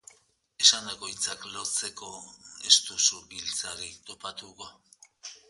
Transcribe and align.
Esandako 0.63 1.09
hitzak 1.11 1.45
lotzeko 1.57 2.09
ez 2.71 2.75
duzu 2.89 3.21
giltzarik 3.35 4.01
topatuko. 4.09 4.73